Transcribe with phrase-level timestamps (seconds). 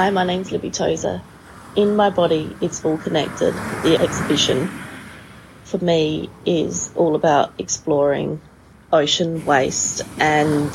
[0.00, 1.20] Hi, my name's Libby Tozer.
[1.76, 3.52] In my body, it's all connected.
[3.82, 4.70] The exhibition
[5.64, 8.40] for me is all about exploring
[8.90, 10.72] ocean waste and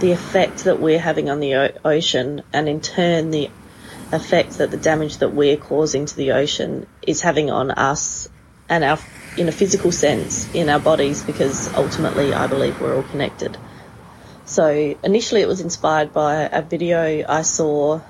[0.00, 3.50] the effect that we're having on the o- ocean, and in turn, the
[4.10, 8.28] effect that the damage that we're causing to the ocean is having on us
[8.68, 8.98] and our,
[9.36, 13.56] in a physical sense, in our bodies, because ultimately, I believe we're all connected.
[14.44, 18.00] So initially, it was inspired by a video I saw.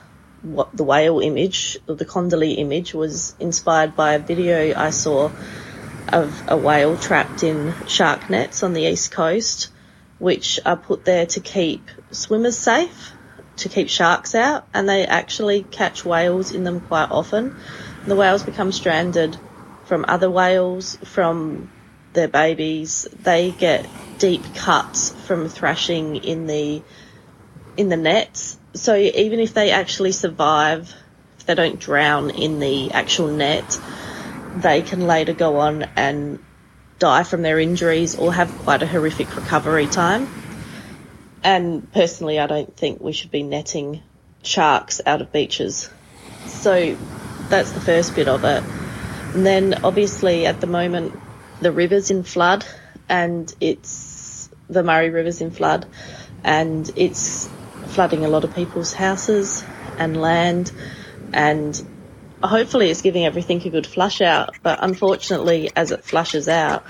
[0.42, 5.30] What the whale image, the Kondoli image, was inspired by a video I saw
[6.08, 9.68] of a whale trapped in shark nets on the east coast,
[10.18, 13.12] which are put there to keep swimmers safe,
[13.56, 17.54] to keep sharks out, and they actually catch whales in them quite often.
[18.06, 19.36] The whales become stranded
[19.84, 21.70] from other whales, from
[22.12, 23.06] their babies.
[23.22, 23.86] They get
[24.18, 26.82] deep cuts from thrashing in the
[27.76, 28.49] in the nets.
[28.74, 30.95] So even if they actually survive,
[31.38, 33.80] if they don't drown in the actual net,
[34.59, 36.38] they can later go on and
[36.99, 40.29] die from their injuries or have quite a horrific recovery time.
[41.43, 44.02] And personally, I don't think we should be netting
[44.43, 45.88] sharks out of beaches.
[46.46, 46.96] So
[47.49, 48.62] that's the first bit of it.
[49.34, 51.15] And then obviously at the moment,
[51.60, 52.65] the river's in flood
[53.09, 55.87] and it's the Murray River's in flood
[56.45, 57.49] and it's
[57.91, 59.65] flooding a lot of people's houses
[59.99, 60.73] and land
[61.33, 61.83] and
[62.43, 66.84] hopefully it's giving everything a good flush out, but unfortunately, as it flushes out,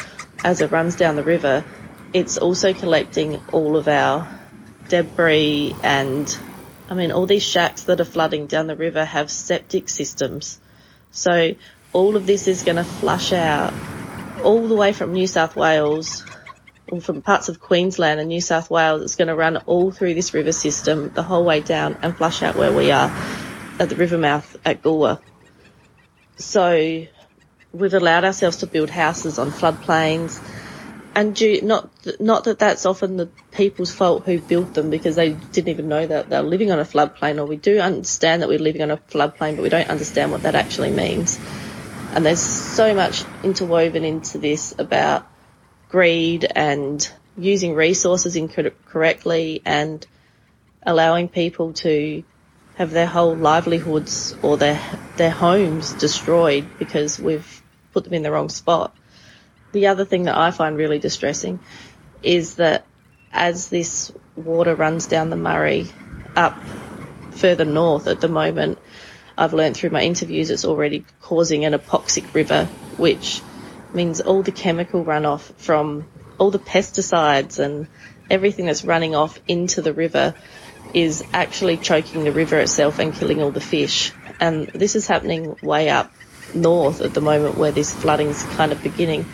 [0.45, 1.65] as it runs down the river,
[2.13, 4.29] it's also collecting all of our
[4.89, 6.39] debris and
[6.89, 10.59] I mean, all these shacks that are flooding down the river have septic systems.
[11.13, 11.55] So
[11.93, 13.73] all of this is going to flush out
[14.43, 16.25] all the way from New South Wales
[16.99, 19.03] from parts of Queensland and New South Wales.
[19.03, 22.43] It's going to run all through this river system the whole way down and flush
[22.43, 23.09] out where we are
[23.79, 25.21] at the river mouth at Goolwa.
[26.37, 27.07] So
[27.73, 30.43] we've allowed ourselves to build houses on floodplains,
[31.15, 35.33] and due, not not that that's often the people's fault who built them because they
[35.33, 38.59] didn't even know that they're living on a floodplain, or we do understand that we're
[38.59, 41.39] living on a floodplain, but we don't understand what that actually means.
[42.13, 45.30] And there's so much interwoven into this about
[45.91, 50.07] greed and using resources incorrectly and
[50.85, 52.23] allowing people to
[52.77, 54.81] have their whole livelihoods or their
[55.17, 57.63] their homes destroyed because we've
[57.93, 58.97] put them in the wrong spot.
[59.73, 61.61] The other thing that I find really distressing
[62.23, 62.87] is that
[63.33, 65.89] as this water runs down the Murray
[66.37, 66.59] up
[67.33, 68.79] further north at the moment,
[69.37, 73.43] I've learned through my interviews it's already causing an hypoxic river, which
[73.95, 76.07] means all the chemical runoff from
[76.39, 77.87] all the pesticides and
[78.31, 80.35] everything that's running off into the river
[80.95, 84.13] is actually choking the river itself and killing all the fish.
[84.39, 86.13] And this is happening way up
[86.55, 89.27] north at the moment where this flooding's kind of beginning.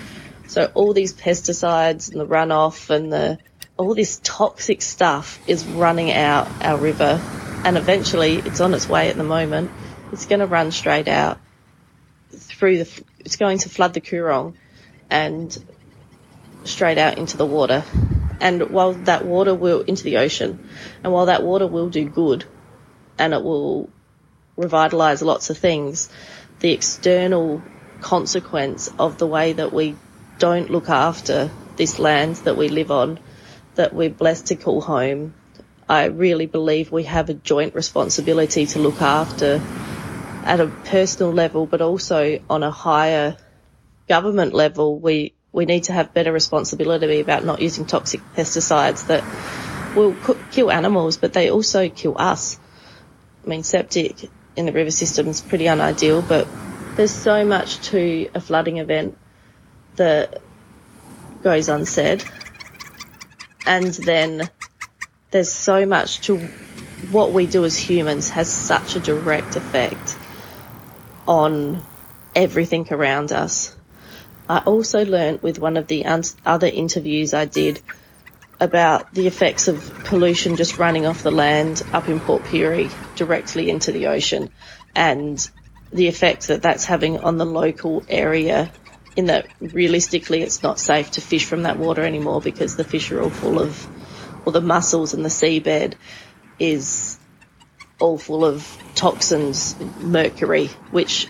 [0.49, 3.39] So all these pesticides and the runoff and the
[3.77, 7.21] all this toxic stuff is running out our river
[7.65, 9.71] and eventually it's on its way at the moment.
[10.13, 11.39] It's going to run straight out
[12.31, 14.55] through the, it's going to flood the Coorong
[15.11, 15.59] and
[16.63, 17.83] straight out into the water.
[18.41, 20.69] And while that water will into the ocean,
[21.03, 22.45] and while that water will do good,
[23.19, 23.91] and it will
[24.57, 26.09] revitalize lots of things,
[26.61, 27.63] the external
[28.01, 29.97] consequence of the way that we
[30.39, 33.19] don't look after this land that we live on,
[33.75, 35.35] that we're blessed to call home,
[35.89, 39.61] I really believe we have a joint responsibility to look after
[40.47, 43.37] at a personal level, but also on a higher
[44.09, 44.99] government level.
[44.99, 49.25] We we need to have better responsibility about not using toxic pesticides that
[49.97, 50.15] will
[50.53, 52.59] kill animals, but they also kill us.
[53.45, 56.47] I mean, septic in the river system is pretty unideal, but
[56.95, 59.17] there's so much to a flooding event
[59.97, 60.43] that
[61.43, 62.25] goes unsaid.
[63.67, 64.51] And then
[65.31, 66.39] there's so much to
[67.11, 69.96] what we do as humans has such a direct effect
[71.27, 71.83] on
[72.35, 73.75] everything around us.
[74.49, 76.05] I also learnt with one of the
[76.45, 77.81] other interviews I did
[78.61, 83.69] about the effects of pollution just running off the land up in Port Pirie directly
[83.69, 84.51] into the ocean
[84.95, 85.51] and
[85.93, 88.73] the effect that that's having on the local area
[89.15, 93.11] in that realistically it's not safe to fish from that water anymore because the fish
[93.13, 93.87] are all full of,
[94.47, 95.95] or the mussels in the seabed
[96.59, 97.16] is
[97.99, 101.29] all full of toxins, mercury, which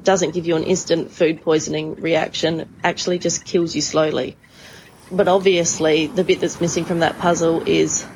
[0.00, 4.36] doesn't give you an instant food poisoning reaction, actually just kills you slowly.
[5.10, 8.06] But obviously, the bit that's missing from that puzzle is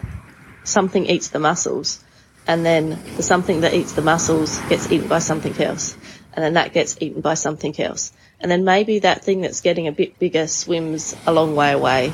[0.64, 2.02] something eats the mussels,
[2.46, 5.96] and then the something that eats the mussels gets eaten by something else,
[6.32, 8.12] and then that gets eaten by something else.
[8.40, 12.12] And then maybe that thing that's getting a bit bigger swims a long way away,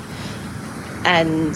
[1.05, 1.55] and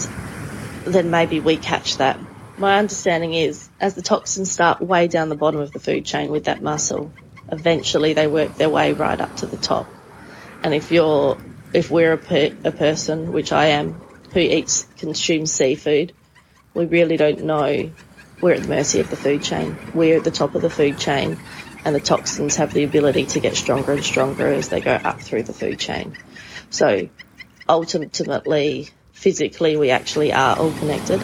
[0.85, 2.19] then maybe we catch that.
[2.57, 6.29] My understanding is as the toxins start way down the bottom of the food chain
[6.31, 7.11] with that mussel,
[7.51, 9.87] eventually they work their way right up to the top.
[10.63, 11.37] And if you're,
[11.73, 13.93] if we're a, per, a person, which I am,
[14.33, 16.13] who eats, consumes seafood,
[16.73, 17.91] we really don't know.
[18.41, 19.77] We're at the mercy of the food chain.
[19.93, 21.37] We're at the top of the food chain,
[21.85, 25.21] and the toxins have the ability to get stronger and stronger as they go up
[25.21, 26.17] through the food chain.
[26.69, 27.09] So
[27.67, 31.21] ultimately, physically, we actually are all connected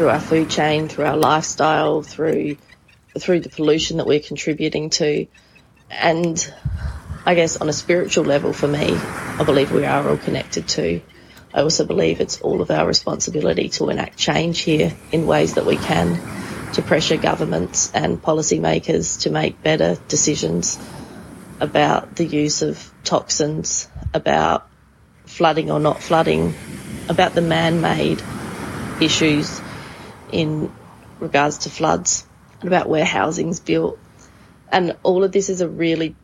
[0.00, 2.56] through our food chain, through our lifestyle, through
[3.18, 5.26] through the pollution that we're contributing to,
[5.90, 6.54] and
[7.26, 11.02] I guess on a spiritual level for me, I believe we are all connected to.
[11.52, 15.66] I also believe it's all of our responsibility to enact change here in ways that
[15.66, 16.18] we can
[16.72, 20.78] to pressure governments and policymakers to make better decisions
[21.60, 24.66] about the use of toxins, about
[25.26, 26.54] flooding or not flooding,
[27.10, 28.22] about the man-made
[29.02, 29.60] issues
[30.32, 30.72] in
[31.18, 32.26] regards to floods
[32.60, 33.98] and about where housing's built.
[34.72, 36.14] And all of this is a really,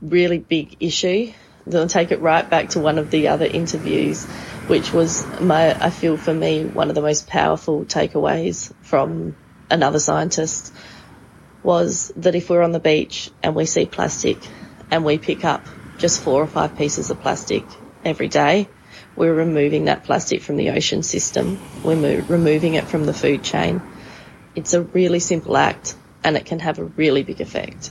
[0.00, 1.32] really big issue
[1.74, 4.24] I'll take it right back to one of the other interviews,
[4.68, 9.34] which was my, I feel for me, one of the most powerful takeaways from
[9.68, 10.72] another scientist
[11.64, 14.38] was that if we're on the beach and we see plastic
[14.92, 15.66] and we pick up
[15.98, 17.64] just four or five pieces of plastic
[18.04, 18.68] every day,
[19.16, 21.58] we're removing that plastic from the ocean system.
[21.82, 23.80] We're mo- removing it from the food chain.
[24.54, 27.90] It's a really simple act and it can have a really big effect.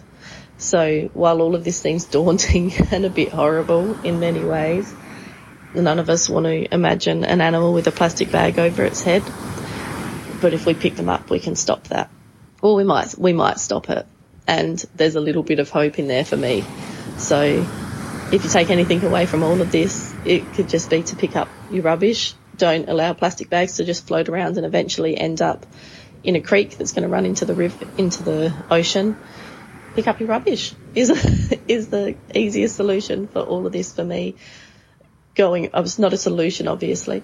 [0.57, 4.93] So while all of this seems daunting and a bit horrible in many ways,
[5.73, 9.23] none of us want to imagine an animal with a plastic bag over its head.
[10.41, 12.09] But if we pick them up, we can stop that.
[12.61, 14.05] Or we might, we might stop it.
[14.47, 16.63] And there's a little bit of hope in there for me.
[17.17, 17.65] So
[18.31, 21.35] if you take anything away from all of this, it could just be to pick
[21.35, 22.33] up your rubbish.
[22.57, 25.65] Don't allow plastic bags to just float around and eventually end up
[26.23, 29.15] in a creek that's going to run into the river, into the ocean
[29.95, 31.09] pick up your rubbish is
[31.67, 34.35] is the easiest solution for all of this for me.
[35.33, 37.23] Going, it's not a solution, obviously.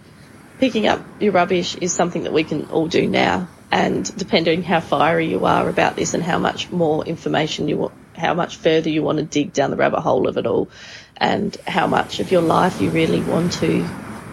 [0.60, 4.80] Picking up your rubbish is something that we can all do now, and depending how
[4.80, 8.90] fiery you are about this and how much more information you want, how much further
[8.90, 10.70] you want to dig down the rabbit hole of it all,
[11.18, 13.86] and how much of your life you really want to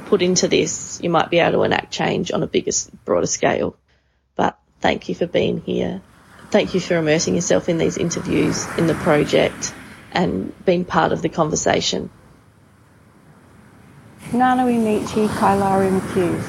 [0.07, 2.73] put into this, you might be able to enact change on a bigger,
[3.05, 3.77] broader scale.
[4.37, 6.03] But thank you for being here
[6.51, 9.75] thank you for immersing yourself in these interviews, in the project,
[10.13, 12.11] and being part of the conversation.
[14.31, 16.45] Nanawi Michi Kailari McHughes.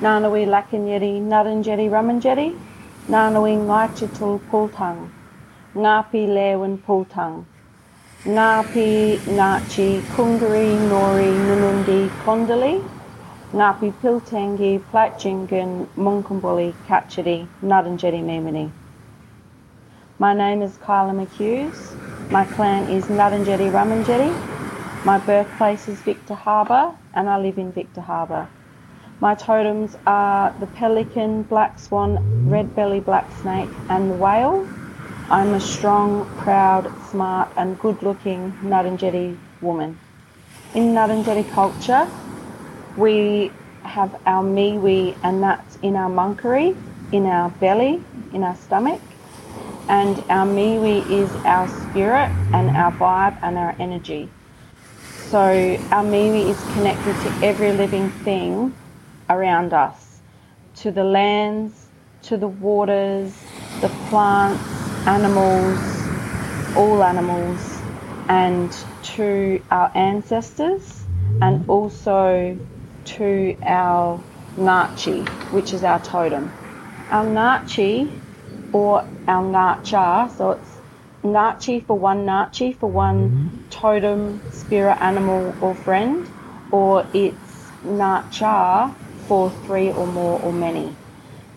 [0.00, 2.58] Nanawi Lakanyeri Naranjeri Ramanjeri.
[3.08, 5.10] Nanawi Ngaichitul Pultang.
[5.74, 7.44] Ngapi Lewin Pultang.
[8.22, 12.80] Ngapi Nachi Kungari Nori Nunundi Kondali.
[13.52, 18.70] Ngapi Piltangi Platjingan Munkumbuli Kachiri Naranjeri Memini.
[20.20, 21.96] My name is Kyla McHughes.
[22.30, 24.30] My clan is Ngarrindjeri Ramindjeri.
[25.04, 28.46] My birthplace is Victor Harbor and I live in Victor Harbor.
[29.18, 34.68] My totems are the pelican, black swan, red belly black snake and the whale.
[35.30, 39.98] I'm a strong, proud, smart and good looking Ngarrindjeri woman.
[40.74, 42.08] In Ngarrindjeri culture,
[42.96, 43.50] we
[43.82, 46.76] have our miwi and that's in our monkery,
[47.12, 48.02] in our belly,
[48.32, 49.00] in our stomach
[49.88, 54.30] and our miwi is our spirit and our vibe and our energy.
[55.28, 55.40] So
[55.90, 58.74] our miwi is connected to every living thing
[59.28, 60.20] around us,
[60.76, 61.86] to the lands,
[62.22, 63.36] to the waters,
[63.80, 65.78] the plants, animals,
[66.76, 67.80] all animals,
[68.28, 71.04] and to our ancestors,
[71.42, 72.58] and also
[73.04, 74.22] to our
[74.56, 76.50] Nachi, which is our totem.
[77.10, 78.10] Our Nachi
[78.72, 80.30] or our Nacha.
[80.36, 80.70] So it's
[81.22, 83.68] Nachi for one Nachi for one mm-hmm.
[83.70, 86.26] totem, spirit, animal, or friend,
[86.70, 88.94] or it's Nacha
[89.26, 90.94] for three or more or many.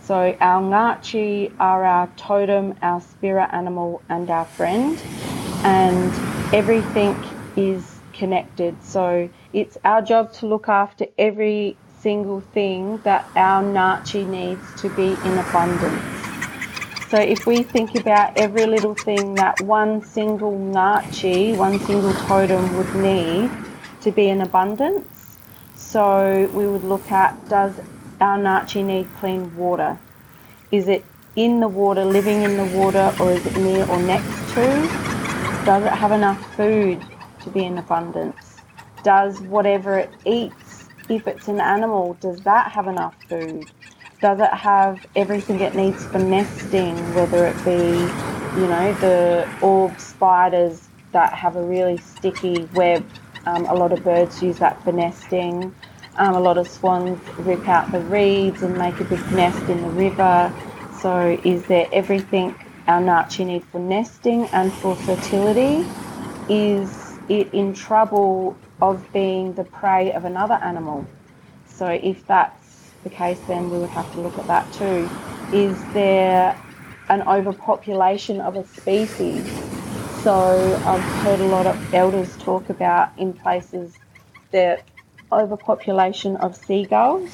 [0.08, 4.98] So our Ngachi are our totem, our spirit animal, and our friend,
[5.66, 6.14] and
[6.54, 7.14] everything
[7.58, 8.82] is connected.
[8.82, 14.90] So it's our job to look after every single thing that our Nachi needs to
[14.92, 16.02] be in abundance.
[17.10, 22.78] So if we think about every little thing that one single Nachi, one single totem
[22.78, 23.52] would need
[24.04, 25.38] to be in abundance,
[25.76, 27.74] so we would look at does
[28.20, 29.98] our Nachi need clean water?
[30.72, 31.06] Is it
[31.36, 34.66] in the water, living in the water, or is it near or next to?
[35.66, 37.00] Does it have enough food
[37.44, 38.58] to be in abundance?
[39.04, 43.70] Does whatever it eats, if it's an animal, does that have enough food?
[44.20, 47.78] Does it have everything it needs for nesting, whether it be,
[48.60, 53.06] you know, the orb spiders that have a really sticky web?
[53.46, 55.74] Um, a lot of birds use that for nesting.
[56.20, 59.84] Um, a lot of swans rip out the reeds and make a big nest in
[59.84, 60.52] the river.
[61.00, 62.56] So, is there everything
[62.88, 65.88] our Naartji need for nesting and for fertility?
[66.50, 71.06] Is it in trouble of being the prey of another animal?
[71.68, 75.08] So, if that's the case, then we would have to look at that too.
[75.54, 76.60] Is there
[77.10, 79.46] an overpopulation of a species?
[80.24, 84.00] So, I've heard a lot of elders talk about in places
[84.50, 84.84] that
[85.32, 87.30] overpopulation of seagulls.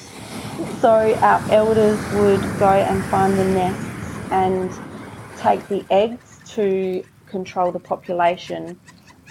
[0.80, 4.70] So our elders would go and find the nests and
[5.38, 8.78] take the eggs to control the population.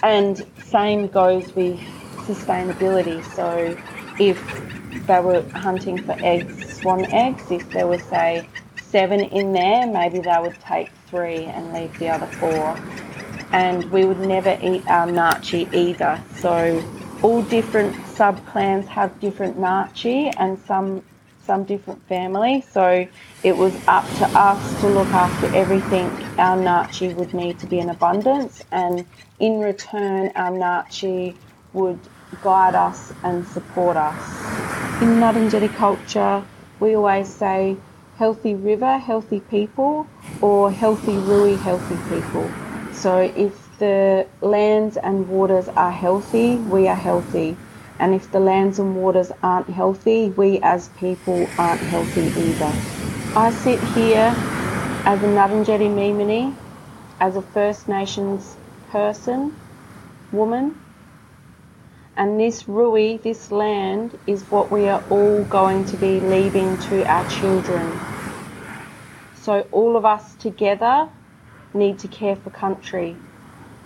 [0.02, 1.78] And same goes with
[2.26, 3.24] sustainability.
[3.34, 3.76] So
[4.18, 4.38] if
[5.06, 10.20] they were hunting for eggs, swan eggs, if there were, say seven in there, maybe
[10.20, 12.78] they would take three and leave the other four.
[13.52, 16.20] And we would never eat our Naartji either.
[16.36, 16.82] So
[17.24, 21.02] all different subclans have different Naartji and some
[21.46, 22.66] some different families.
[22.68, 23.06] So
[23.42, 26.06] it was up to us to look after everything
[26.38, 29.06] our Naartji would need to be in abundance, and
[29.38, 31.34] in return, our Naartji
[31.72, 31.98] would
[32.42, 34.22] guide us and support us.
[35.02, 36.44] In Ngarrindjeri culture,
[36.80, 37.76] we always say
[38.18, 40.06] healthy river, healthy people,
[40.42, 42.50] or healthy rui, healthy people.
[42.92, 47.56] So if the lands and waters are healthy, we are healthy.
[47.98, 52.72] And if the lands and waters aren't healthy, we as people aren't healthy either.
[53.38, 54.34] I sit here
[55.06, 56.54] as a Ngarrindjeri Mimini,
[57.20, 58.56] as a First Nations
[58.90, 59.54] person,
[60.32, 60.74] woman,
[62.16, 67.04] and this Rui, this land, is what we are all going to be leaving to
[67.10, 68.00] our children.
[69.34, 71.08] So all of us together
[71.74, 73.16] need to care for country.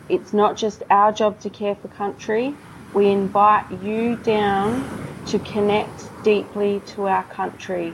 [0.09, 2.55] It's not just our job to care for country.
[2.95, 4.89] We invite you down
[5.27, 7.93] to connect deeply to our country.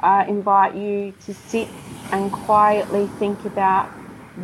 [0.00, 1.68] I invite you to sit
[2.12, 3.88] and quietly think about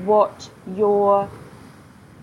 [0.05, 1.31] what your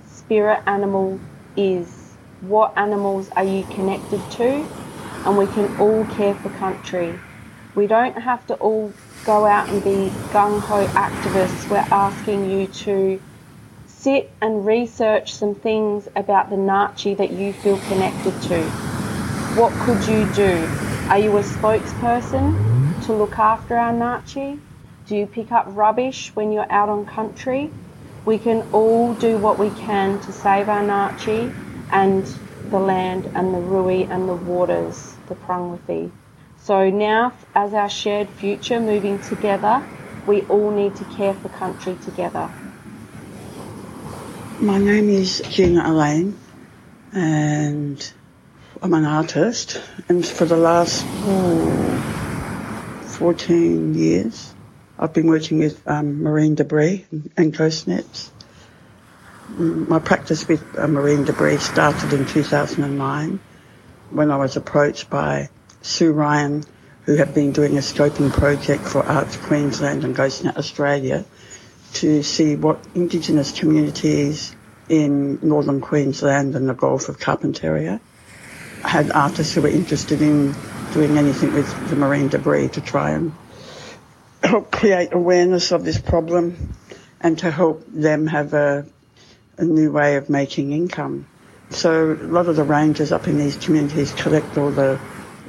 [0.06, 1.20] spirit animal
[1.56, 2.14] is.
[2.42, 4.68] What animals are you connected to?
[5.26, 7.18] And we can all care for country.
[7.76, 8.92] We don't have to all
[9.26, 11.70] go out and be gung ho activists.
[11.70, 13.22] We're asking you to
[14.02, 18.60] sit and research some things about the Naartji that you feel connected to.
[19.60, 20.68] What could you do?
[21.12, 24.60] Are you a spokesperson to look after our Naartji?
[25.06, 27.70] Do you pick up rubbish when you're out on country?
[28.26, 31.54] We can all do what we can to save our Naartji
[31.92, 32.26] and
[32.72, 36.10] the land and the Rui and the waters, the Prangwithy.
[36.64, 39.84] So now, as our shared future moving together,
[40.26, 42.50] we all need to care for country together.
[44.62, 46.38] My name is Gina Elaine,
[47.14, 48.14] and
[48.80, 49.82] I'm an artist.
[50.08, 54.54] And for the last oh, 14 years,
[55.00, 58.32] I've been working with um, marine debris and ghost nets.
[59.58, 63.40] My practice with uh, marine debris started in 2009
[64.12, 65.50] when I was approached by
[65.82, 66.64] Sue Ryan,
[67.06, 71.26] who had been doing a scoping project for Arts Queensland and GhostNet Australia
[71.94, 74.56] to see what Indigenous communities
[74.90, 78.00] in northern Queensland and the Gulf of Carpentaria
[78.84, 80.54] had artists who were interested in
[80.94, 83.32] doing anything with the marine debris to try and
[84.44, 86.74] help create awareness of this problem
[87.22, 88.86] and to help them have a,
[89.58, 91.28] a new way of making income.
[91.70, 95.00] So a lot of the rangers up in these communities collect all the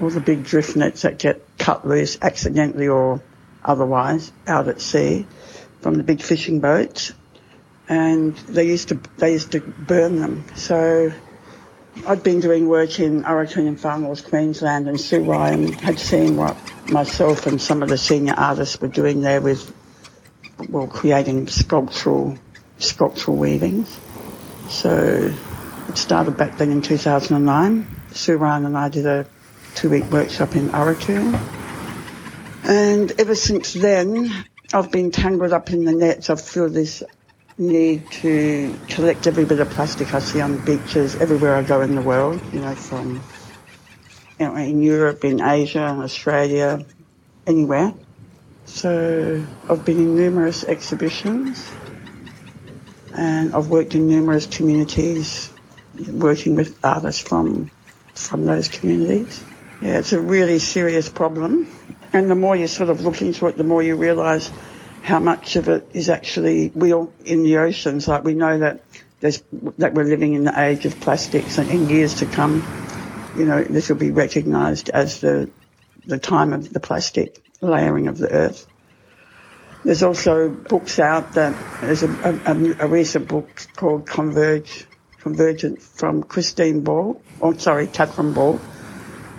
[0.00, 3.20] all the big drift nets that get cut loose accidentally or
[3.64, 5.26] otherwise out at sea
[5.82, 7.12] from the big fishing boats,
[7.88, 10.44] and they used to they used to burn them.
[10.54, 11.12] So
[12.06, 16.36] I'd been doing work in Aurukun and Far North Queensland, and Sue Ryan had seen
[16.36, 16.56] what
[16.88, 19.74] myself and some of the senior artists were doing there with
[20.68, 22.38] well creating sculptural
[22.78, 23.98] sculptural weavings.
[24.68, 25.34] So
[25.88, 27.86] it started back then in 2009.
[28.12, 29.26] Sue Ryan and I did a
[29.74, 31.38] two-week workshop in Aurukun.
[32.64, 34.32] And ever since then,
[34.74, 36.30] I've been tangled up in the nets.
[36.30, 37.02] I feel this
[37.58, 41.94] need to collect every bit of plastic I see on beaches everywhere I go in
[41.94, 43.22] the world, you know, from
[44.40, 46.84] you know, in Europe, in Asia, Australia,
[47.46, 47.92] anywhere.
[48.64, 51.70] So I've been in numerous exhibitions
[53.14, 55.50] and I've worked in numerous communities
[56.10, 57.70] working with artists from
[58.14, 59.42] from those communities.
[59.80, 61.66] Yeah, it's a really serious problem.
[62.12, 64.50] And the more you sort of look into it, the more you realise
[65.02, 68.06] how much of it is actually we all in the oceans.
[68.06, 68.82] Like we know that
[69.20, 69.42] there's
[69.78, 72.62] that we're living in the age of plastics, and in years to come,
[73.36, 75.50] you know, this will be recognised as the
[76.06, 78.66] the time of the plastic layering of the earth.
[79.84, 82.10] There's also books out that there's a,
[82.46, 84.86] a, a recent book called Converge,
[85.20, 88.60] Convergent from Christine Ball, or sorry, Catherine Ball,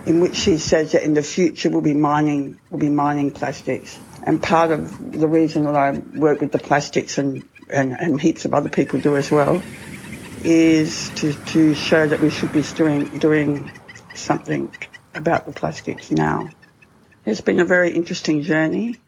[0.06, 3.98] in which she says that in the future we'll be mining, we'll be mining plastics.
[4.22, 8.44] And part of the reason that I work with the plastics and, and, and heaps
[8.44, 9.62] of other people do as well
[10.42, 13.70] is to, to show that we should be doing, doing
[14.14, 14.74] something
[15.14, 16.48] about the plastics now.
[17.24, 18.98] It's been a very interesting journey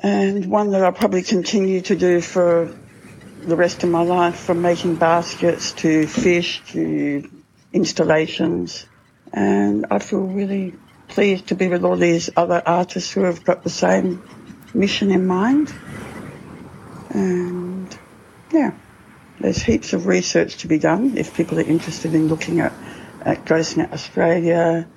[0.00, 2.76] and one that I'll probably continue to do for
[3.40, 7.28] the rest of my life, from making baskets to fish to
[7.72, 8.86] installations.
[9.32, 10.74] And I feel really
[11.08, 14.22] pleased to be with all these other artists who have got the same
[14.74, 15.72] mission in mind.
[17.10, 17.96] And
[18.52, 18.72] yeah,
[19.40, 22.72] there's heaps of research to be done if people are interested in looking at,
[23.22, 24.88] at GhostNet Australia,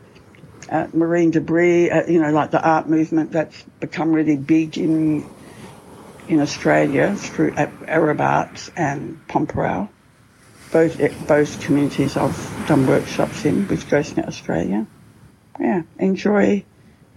[0.70, 5.26] at marine debris, at, you know, like the art movement that's become really big in
[6.28, 9.90] in Australia through Erub Arts and Pormpuraaw.
[10.72, 14.88] Both both communities I've done workshops in with GhostNet Australia.
[15.60, 16.63] Yeah, enjoy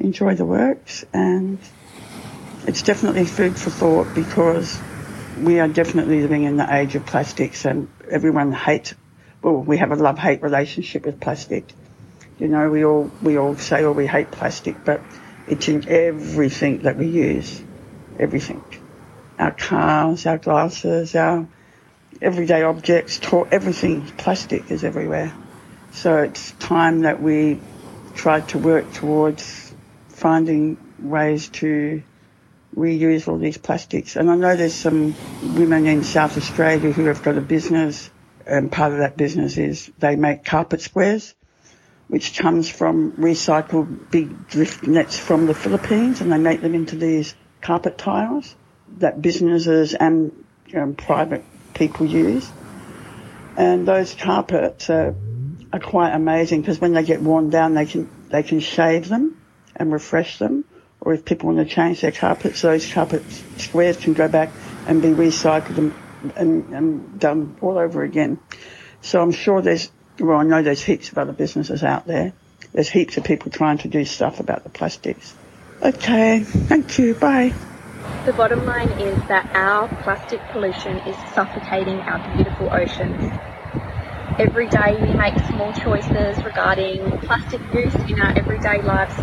[0.01, 1.59] enjoy the works and
[2.67, 4.81] it's definitely food for thought because
[5.41, 8.95] we are definitely living in the age of plastics and everyone hates
[9.45, 11.71] well, we have a love hate relationship with plastic.
[12.39, 15.03] You know, we all we all say, oh, we hate plastic, but
[15.47, 17.63] it's in everything that we use,
[18.19, 18.65] everything.
[19.39, 21.47] Our cars, our glasses, our
[22.25, 23.21] everyday objects,
[23.53, 25.33] everything, plastic is everywhere.
[25.93, 27.61] So it's time that we
[28.15, 29.73] tried to work towards
[30.09, 32.03] finding ways to
[32.75, 34.17] reuse all these plastics.
[34.17, 35.15] And I know there's some
[35.57, 38.11] women in South Australia who have got a business,
[38.47, 41.35] and part of that business is they make carpet squares
[42.09, 46.97] which comes from recycled big drift nets from the Philippines, and they make them into
[46.97, 48.55] these carpet tiles
[48.99, 52.51] that businesses and um, private people use.
[53.57, 55.15] And those carpets are,
[55.73, 59.37] are quite amazing because when they get worn down, they can they can shave them
[59.77, 60.65] and refresh them.
[61.01, 63.23] Or if people want to change their carpets, those carpet
[63.59, 64.51] squares can go back
[64.89, 65.93] and be recycled and,
[66.37, 68.39] and, and done all over again.
[69.03, 72.33] So I'm sure there's well, I know there's heaps of other businesses out there.
[72.73, 75.35] There's heaps of people trying to do stuff about the plastics.
[75.83, 77.15] Okay, thank you.
[77.15, 77.53] Bye.
[78.25, 83.33] The bottom line is that our plastic pollution is suffocating our beautiful oceans.
[84.39, 89.15] Every day we make small choices regarding plastic use in our everyday lives,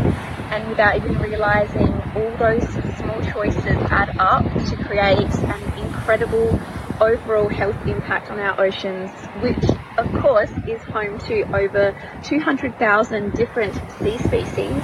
[0.52, 2.63] and without even realizing, all those
[2.98, 6.60] small choices add up to create an incredible
[7.02, 9.63] overall health impact on our oceans, which
[9.98, 14.82] of course is home to over 200,000 different sea species.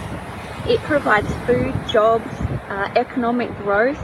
[0.67, 2.29] It provides food, jobs,
[2.69, 4.03] uh, economic growth.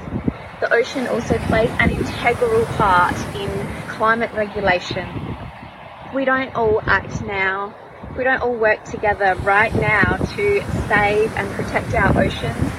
[0.61, 5.37] The ocean also plays an integral part in climate regulation.
[6.13, 7.73] We don't all act now,
[8.17, 12.71] we don't all work together right now to save and protect our oceans,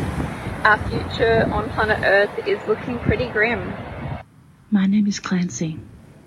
[0.64, 3.70] our future on planet Earth is looking pretty grim.
[4.70, 5.79] My name is Clancy,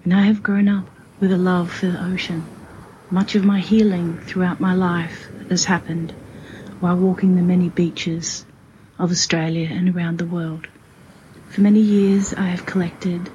[0.04, 0.86] and I have grown up
[1.20, 2.46] with a love for the ocean.
[3.10, 6.13] Much of my healing throughout my life has happened
[6.80, 8.46] while walking the many beaches
[9.00, 10.68] of Australia and around the world.
[11.50, 13.30] For many years I have collected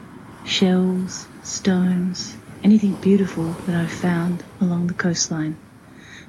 [0.45, 5.57] shells, stones, anything beautiful that I've found along the coastline,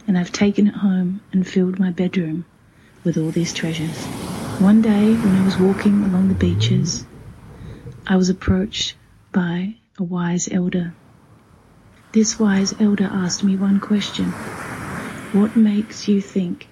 [0.07, 2.45] and I've taken it home and filled my bedroom
[3.03, 3.97] with all these treasures.
[4.59, 7.05] One day when I was walking along the beaches,
[8.07, 8.95] I was approached
[9.31, 10.93] by a wise elder.
[12.11, 14.25] This wise elder asked me one question.
[15.33, 16.67] What makes you think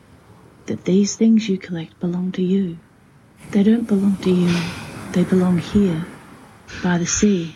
[0.72, 2.78] that these things you collect belong to you?
[3.50, 4.58] They don't belong to you.
[5.12, 6.06] They belong here,
[6.82, 7.54] by the sea.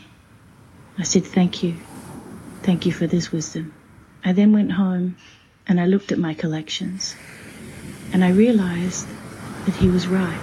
[0.97, 1.78] I said, thank you.
[2.62, 3.73] Thank you for this wisdom.
[4.21, 5.15] I then went home
[5.65, 7.15] and I looked at my collections
[8.12, 9.08] and I realized
[9.65, 10.41] that he was right.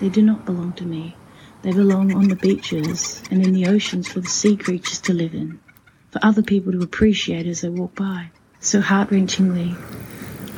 [0.00, 1.14] They do not belong to me.
[1.62, 5.34] They belong on the beaches and in the oceans for the sea creatures to live
[5.34, 5.60] in,
[6.10, 8.30] for other people to appreciate as they walk by.
[8.58, 9.76] So heart-wrenchingly,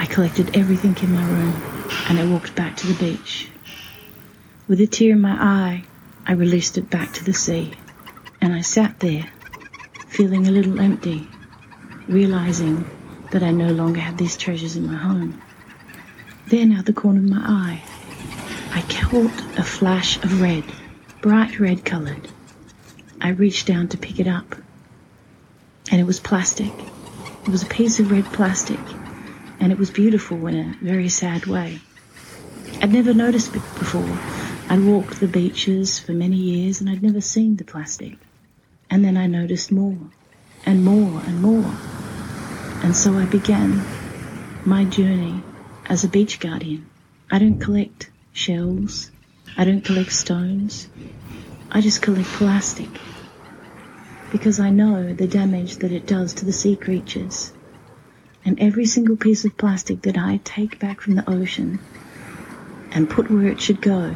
[0.03, 1.63] I collected everything in my room
[2.09, 3.49] and I walked back to the beach.
[4.67, 5.85] With a tear in my eye,
[6.27, 7.73] I released it back to the sea,
[8.41, 9.29] and I sat there,
[10.09, 11.29] feeling a little empty,
[12.09, 12.85] realizing
[13.31, 15.41] that I no longer had these treasures in my home.
[16.49, 17.83] Then, out of the corner of my eye,
[18.73, 20.65] I caught a flash of red,
[21.21, 22.27] bright red coloured.
[23.21, 24.57] I reached down to pick it up,
[25.93, 26.73] and it was plastic.
[27.45, 28.81] It was a piece of red plastic,
[29.63, 31.79] and it was beautiful in a very sad way.
[32.83, 34.19] I'd never noticed it before.
[34.69, 38.19] I'd walked the beaches for many years and I'd never seen the plastic.
[38.91, 39.99] And then I noticed more,
[40.67, 41.73] and more, and more.
[42.83, 43.81] And so I began
[44.65, 45.45] my journey
[45.87, 46.91] as a beach guardian.
[47.31, 49.13] I don't collect shells.
[49.57, 50.89] I don't collect stones.
[51.71, 52.91] I just collect plastic.
[54.33, 57.53] Because I know the damage that it does to the sea creatures.
[58.45, 61.79] And every single piece of plastic that I take back from the ocean
[62.91, 64.15] and put where it should go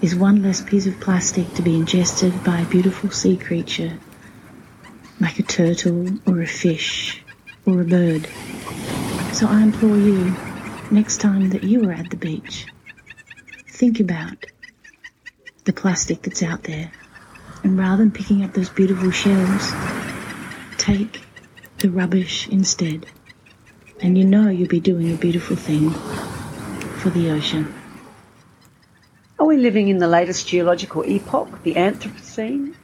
[0.00, 3.98] is one less piece of plastic to be ingested by a beautiful sea creature
[5.20, 7.22] like a turtle or a fish
[7.66, 8.26] or a bird.
[9.32, 10.34] So I implore you,
[10.90, 12.66] next time that you are at the beach,
[13.66, 14.46] think about
[15.64, 16.90] the plastic that's out there.
[17.64, 19.72] And rather than picking up those beautiful shells,
[20.76, 21.20] take
[21.78, 23.06] the rubbish instead.
[24.00, 27.74] And you know you'll be doing a beautiful thing for the ocean.
[29.38, 32.74] Are we living in the latest geological epoch, the Anthropocene?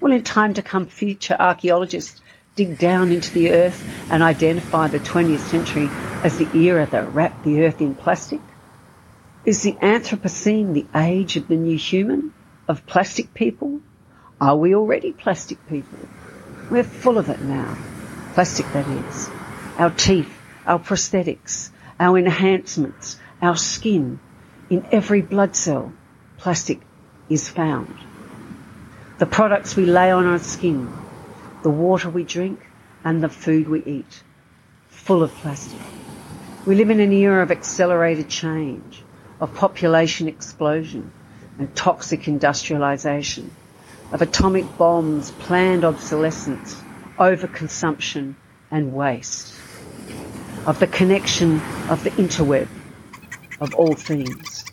[0.00, 2.20] Will in time to come future archaeologists
[2.56, 5.88] dig down into the earth and identify the 20th century
[6.24, 8.40] as the era that wrapped the earth in plastic?
[9.44, 12.32] Is the Anthropocene the age of the new human,
[12.66, 13.80] of plastic people?
[14.40, 15.98] Are we already plastic people?
[16.70, 17.76] We're full of it now.
[18.34, 19.30] Plastic, that is.
[19.78, 20.37] Our teeth,
[20.68, 24.20] our prosthetics, our enhancements, our skin,
[24.68, 25.92] in every blood cell,
[26.36, 26.80] plastic
[27.30, 27.92] is found.
[29.18, 30.92] The products we lay on our skin,
[31.62, 32.60] the water we drink,
[33.02, 34.22] and the food we eat,
[34.88, 35.80] full of plastic.
[36.66, 39.02] We live in an era of accelerated change,
[39.40, 41.10] of population explosion
[41.58, 43.48] and toxic industrialisation,
[44.12, 46.80] of atomic bombs, planned obsolescence,
[47.18, 48.34] overconsumption
[48.70, 49.54] and waste,
[50.68, 52.68] of the connection of the interweb
[53.58, 54.66] of all things,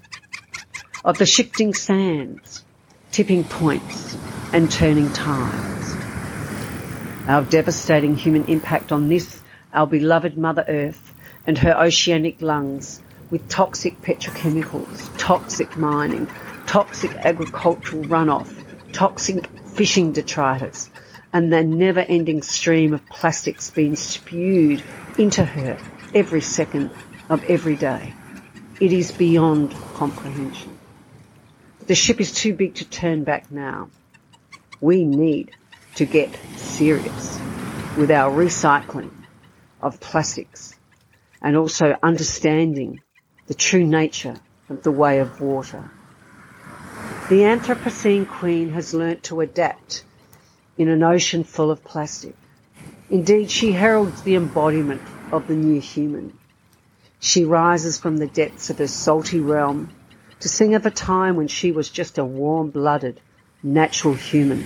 [1.06, 2.66] of the shifting sands,
[3.14, 4.18] tipping points,
[4.52, 5.96] and turning tides.
[7.30, 9.42] Our devastating human impact on this,
[9.74, 11.14] our beloved Mother Earth,
[11.48, 16.28] and her oceanic lungs with toxic petrochemicals, toxic mining,
[16.68, 18.54] toxic agricultural runoff,
[18.92, 20.90] toxic fishing detritus,
[21.32, 24.84] and the never ending stream of plastics being spewed
[25.18, 25.78] into her
[26.14, 26.92] every second
[27.30, 28.14] of every day.
[28.80, 30.78] It is beyond comprehension.
[31.88, 33.90] The ship is too big to turn back now.
[34.82, 35.52] We need
[35.96, 37.40] to get serious
[37.98, 39.12] with our recycling
[39.82, 40.76] of plastics
[41.42, 43.02] and also understanding
[43.48, 44.36] the true nature
[44.70, 45.92] of the way of water.
[47.30, 50.04] The Anthropocene Queen has learnt to adapt
[50.78, 52.36] in an ocean full of plastic.
[53.16, 55.02] Indeed, she heralds the embodiment
[55.32, 56.38] of the new human.
[57.22, 59.90] She rises from the depths of her salty realm
[60.42, 63.22] to sing of a time when she was just a warm-blooded,
[63.64, 64.66] natural human,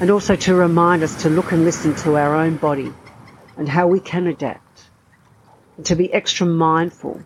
[0.00, 2.90] and also to remind us to look and listen to our own body
[3.58, 4.84] and how we can adapt,
[5.76, 7.20] and to be extra mindful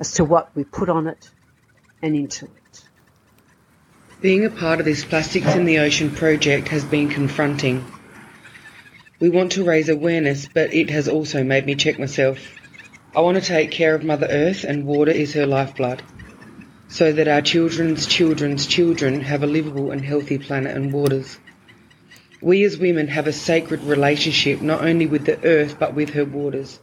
[0.00, 1.30] as to what we put on it
[2.02, 2.82] and into it.
[4.20, 7.84] Being a part of this Plastics in the Ocean project has been confronting.
[9.20, 12.38] We want to raise awareness, but it has also made me check myself.
[13.14, 16.02] I want to take care of Mother Earth, and water is her lifeblood,
[16.88, 21.38] so that our children's children's children have a livable and healthy planet and waters.
[22.40, 26.24] We as women have a sacred relationship not only with the earth but with her
[26.24, 26.80] waters,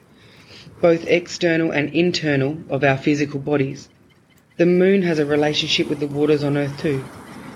[0.80, 3.89] both external and internal of our physical bodies.
[4.58, 7.04] The moon has a relationship with the waters on earth too.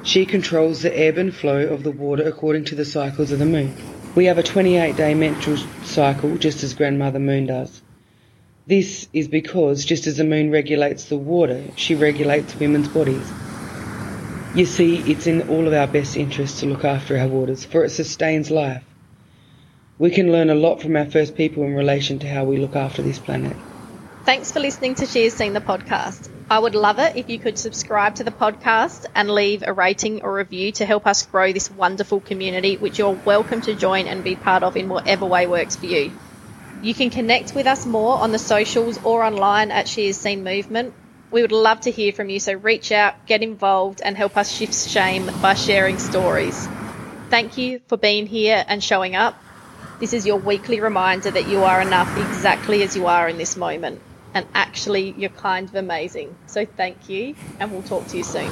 [0.01, 3.45] She controls the ebb and flow of the water according to the cycles of the
[3.45, 4.00] moon.
[4.13, 7.81] We have a 28 day menstrual cycle just as Grandmother Moon does.
[8.67, 13.31] This is because, just as the moon regulates the water, she regulates women's bodies.
[14.53, 17.85] You see, it's in all of our best interests to look after our waters, for
[17.85, 18.83] it sustains life.
[19.97, 22.75] We can learn a lot from our first people in relation to how we look
[22.75, 23.55] after this planet.
[24.23, 26.29] Thanks for listening to She's Seen the podcast.
[26.47, 30.21] I would love it if you could subscribe to the podcast and leave a rating
[30.21, 34.23] or review to help us grow this wonderful community, which you're welcome to join and
[34.23, 36.11] be part of in whatever way works for you.
[36.83, 40.43] You can connect with us more on the socials or online at She Is Seen
[40.43, 40.93] Movement.
[41.31, 44.51] We would love to hear from you, so reach out, get involved, and help us
[44.51, 46.67] shift shame by sharing stories.
[47.31, 49.35] Thank you for being here and showing up.
[49.99, 53.57] This is your weekly reminder that you are enough exactly as you are in this
[53.57, 53.99] moment
[54.33, 56.35] and actually you're kind of amazing.
[56.47, 58.51] So thank you, and we'll talk to you soon.